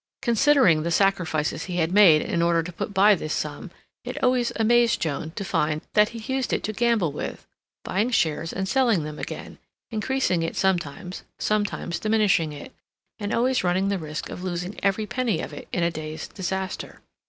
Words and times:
Considering 0.23 0.81
the 0.81 0.89
sacrifices 0.89 1.65
he 1.65 1.75
had 1.77 1.91
made 1.91 2.23
in 2.23 2.41
order 2.41 2.63
to 2.63 2.73
put 2.73 2.91
by 2.91 3.13
this 3.13 3.31
sum 3.35 3.69
it 4.03 4.17
always 4.23 4.51
amazed 4.55 4.99
Joan 4.99 5.29
to 5.35 5.45
find 5.45 5.83
that 5.93 6.09
he 6.09 6.33
used 6.33 6.51
it 6.53 6.63
to 6.63 6.73
gamble 6.73 7.11
with, 7.11 7.45
buying 7.83 8.09
shares 8.09 8.51
and 8.51 8.67
selling 8.67 9.03
them 9.03 9.19
again, 9.19 9.59
increasing 9.91 10.41
it 10.41 10.55
sometimes, 10.55 11.21
sometimes 11.37 11.99
diminishing 11.99 12.51
it, 12.51 12.73
and 13.19 13.31
always 13.31 13.63
running 13.63 13.89
the 13.89 13.99
risk 13.99 14.29
of 14.31 14.43
losing 14.43 14.83
every 14.83 15.05
penny 15.05 15.39
of 15.39 15.53
it 15.53 15.67
in 15.71 15.83
a 15.83 15.91
day's 15.91 16.27
disaster. 16.27 17.01